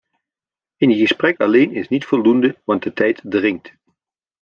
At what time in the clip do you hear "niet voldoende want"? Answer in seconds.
1.87-2.83